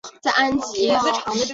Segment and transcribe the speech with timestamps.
[0.23, 1.49] 把身上穿的羽绒外套收起来